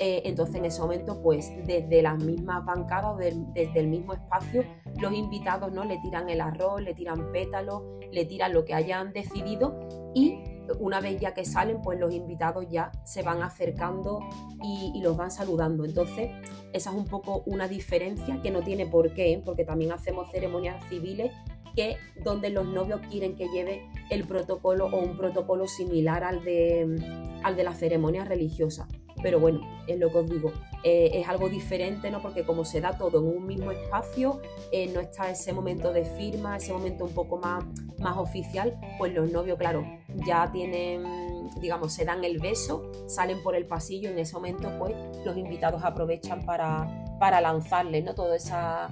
Eh, 0.04 0.22
entonces 0.24 0.56
en 0.56 0.64
ese 0.64 0.80
momento, 0.80 1.22
pues 1.22 1.52
desde 1.64 2.02
las 2.02 2.18
mismas 2.22 2.64
bancadas, 2.64 3.16
desde 3.18 3.78
el 3.78 3.86
mismo 3.86 4.14
espacio, 4.14 4.64
los 5.02 5.12
invitados 5.12 5.72
no 5.72 5.84
le 5.84 5.98
tiran 5.98 6.30
el 6.30 6.40
arroz, 6.40 6.80
le 6.80 6.94
tiran 6.94 7.32
pétalos, 7.32 7.82
le 8.12 8.24
tiran 8.24 8.52
lo 8.52 8.64
que 8.64 8.72
hayan 8.72 9.12
decidido 9.12 9.80
y 10.14 10.38
una 10.78 11.00
vez 11.00 11.20
ya 11.20 11.34
que 11.34 11.44
salen, 11.44 11.82
pues 11.82 11.98
los 11.98 12.14
invitados 12.14 12.66
ya 12.70 12.92
se 13.04 13.22
van 13.22 13.42
acercando 13.42 14.20
y, 14.62 15.00
los 15.02 15.16
van 15.16 15.32
saludando. 15.32 15.84
Entonces, 15.84 16.30
esa 16.72 16.90
es 16.90 16.96
un 16.96 17.06
poco 17.06 17.42
una 17.46 17.66
diferencia 17.66 18.40
que 18.40 18.52
no 18.52 18.62
tiene 18.62 18.86
por 18.86 19.12
qué, 19.12 19.32
¿eh? 19.32 19.42
porque 19.44 19.64
también 19.64 19.90
hacemos 19.90 20.30
ceremonias 20.30 20.82
civiles 20.88 21.32
que 21.74 21.96
donde 22.22 22.50
los 22.50 22.66
novios 22.66 23.00
quieren 23.10 23.34
que 23.34 23.48
lleve 23.48 23.82
el 24.10 24.24
protocolo 24.24 24.86
o 24.86 25.00
un 25.00 25.16
protocolo 25.16 25.66
similar 25.66 26.22
al 26.22 26.44
de, 26.44 27.40
al 27.42 27.56
de 27.56 27.64
la 27.64 27.74
ceremonia 27.74 28.24
religiosa. 28.24 28.86
Pero 29.22 29.40
bueno, 29.40 29.60
es 29.86 29.98
lo 29.98 30.10
que 30.10 30.18
os 30.18 30.28
digo, 30.28 30.52
eh, 30.84 31.10
es 31.14 31.28
algo 31.28 31.48
diferente, 31.48 32.10
¿no? 32.10 32.20
Porque 32.20 32.44
como 32.44 32.64
se 32.64 32.80
da 32.80 32.96
todo 32.96 33.20
en 33.20 33.36
un 33.36 33.46
mismo 33.46 33.70
espacio, 33.70 34.40
eh, 34.72 34.90
no 34.92 35.00
está 35.00 35.30
ese 35.30 35.52
momento 35.52 35.92
de 35.92 36.04
firma, 36.04 36.56
ese 36.56 36.72
momento 36.72 37.04
un 37.04 37.14
poco 37.14 37.38
más, 37.38 37.64
más 37.98 38.16
oficial, 38.16 38.78
pues 38.98 39.14
los 39.14 39.30
novios, 39.30 39.58
claro, 39.58 39.84
ya 40.26 40.50
tienen, 40.50 41.50
digamos, 41.60 41.92
se 41.92 42.04
dan 42.04 42.24
el 42.24 42.38
beso, 42.38 42.90
salen 43.06 43.42
por 43.42 43.54
el 43.54 43.66
pasillo, 43.66 44.10
en 44.10 44.18
ese 44.18 44.34
momento, 44.34 44.70
pues 44.78 44.94
los 45.24 45.36
invitados 45.36 45.82
aprovechan 45.84 46.44
para, 46.44 47.04
para 47.20 47.40
lanzarles, 47.40 48.04
¿no? 48.04 48.14
Todo 48.14 48.34
esa, 48.34 48.88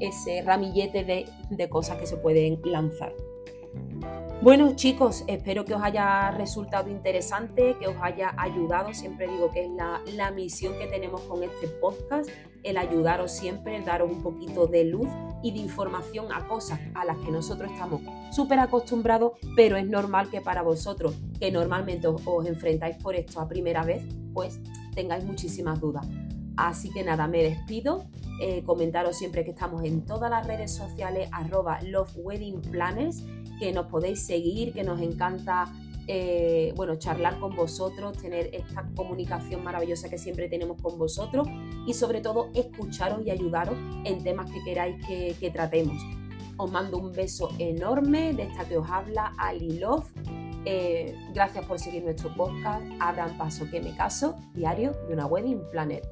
ese 0.00 0.42
ramillete 0.42 1.04
de, 1.04 1.26
de 1.50 1.68
cosas 1.68 1.98
que 1.98 2.06
se 2.06 2.16
pueden 2.16 2.60
lanzar. 2.64 3.12
Bueno 4.44 4.76
chicos, 4.76 5.24
espero 5.26 5.64
que 5.64 5.72
os 5.72 5.82
haya 5.82 6.30
resultado 6.30 6.90
interesante, 6.90 7.76
que 7.80 7.86
os 7.86 7.96
haya 8.02 8.34
ayudado. 8.36 8.92
Siempre 8.92 9.26
digo 9.26 9.50
que 9.50 9.64
es 9.64 9.70
la, 9.70 10.30
misión 10.32 10.74
que 10.78 10.86
tenemos 10.86 11.22
con 11.22 11.42
este 11.42 11.66
podcast, 11.66 12.28
el 12.62 12.76
ayudaros 12.76 13.32
siempre, 13.32 13.74
el 13.74 13.86
daros 13.86 14.10
un 14.10 14.22
poquito 14.22 14.66
de 14.66 14.84
luz 14.84 15.08
y 15.42 15.52
de 15.52 15.60
información 15.60 16.30
a 16.30 16.46
cosas 16.46 16.78
a 16.92 17.06
las 17.06 17.16
que 17.20 17.30
nosotros 17.30 17.72
estamos 17.72 18.02
súper 18.32 18.58
acostumbrados, 18.58 19.32
pero 19.56 19.78
es 19.78 19.86
normal 19.86 20.28
que 20.28 20.42
para 20.42 20.60
vosotros, 20.60 21.14
que 21.40 21.50
normalmente 21.50 22.06
os, 22.06 22.46
enfrentáis 22.46 22.98
por 22.98 23.14
esto 23.14 23.40
a 23.40 23.48
primera 23.48 23.82
vez, 23.82 24.02
pues 24.34 24.60
tengáis 24.94 25.24
muchísimas 25.24 25.80
dudas. 25.80 26.06
Así 26.56 26.90
que 26.90 27.02
nada, 27.02 27.26
me 27.28 27.42
despido. 27.42 28.04
Eh, 28.40 28.62
comentaros 28.64 29.16
siempre 29.16 29.44
que 29.44 29.52
estamos 29.52 29.84
en 29.84 30.04
todas 30.04 30.30
las 30.30 30.46
redes 30.46 30.72
sociales, 30.72 31.28
arroba 31.32 31.80
Love 31.82 32.16
que 33.60 33.72
nos 33.72 33.86
podéis 33.86 34.26
seguir, 34.26 34.72
que 34.72 34.82
nos 34.82 35.00
encanta 35.00 35.72
eh, 36.06 36.74
bueno, 36.76 36.96
charlar 36.96 37.38
con 37.40 37.56
vosotros, 37.56 38.18
tener 38.18 38.50
esta 38.52 38.86
comunicación 38.94 39.64
maravillosa 39.64 40.10
que 40.10 40.18
siempre 40.18 40.48
tenemos 40.48 40.80
con 40.82 40.98
vosotros 40.98 41.48
y 41.86 41.94
sobre 41.94 42.20
todo 42.20 42.50
escucharos 42.54 43.24
y 43.24 43.30
ayudaros 43.30 43.76
en 44.04 44.22
temas 44.22 44.50
que 44.50 44.62
queráis 44.64 45.04
que, 45.06 45.50
tratemos. 45.50 45.96
Os 46.56 46.70
mando 46.70 46.98
un 46.98 47.12
beso 47.12 47.50
enorme 47.58 48.34
de 48.34 48.44
esta 48.44 48.64
que 48.68 48.76
os 48.76 48.88
habla 48.88 49.32
Ali 49.38 49.78
Love. 49.78 50.06
Eh, 50.66 51.14
gracias 51.32 51.64
por 51.66 51.78
seguir 51.78 52.04
nuestro 52.04 52.34
podcast. 52.34 52.84
Abran 53.00 53.36
paso 53.36 53.68
que 53.70 53.80
me 53.80 53.94
caso, 53.96 54.36
diario 54.54 54.92
de 55.08 55.14
una 55.14 55.26
wedding 55.26 55.60
planner. 55.70 56.02